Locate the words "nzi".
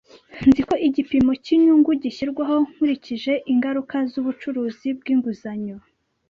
0.49-0.61